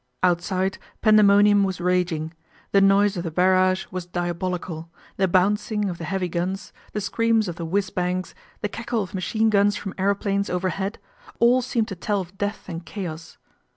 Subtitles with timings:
[0.23, 2.33] Outside pandemonium was raging,
[2.71, 7.47] the noise of the barrage was diabolical, the" bouncing" of the heavy guns, the screams
[7.47, 10.97] of the" whiz bangs," the cackle of machine guns from aeroplanes over head;
[11.37, 13.37] all seemed to tell of death and chaos.